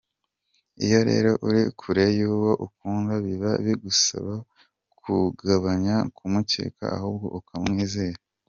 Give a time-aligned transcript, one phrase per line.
[0.85, 4.33] Iyo rero uri kure y’uwo ukunda biba bigusaba
[5.01, 8.19] kugabanya kumukeka ahubwo ukamwizera.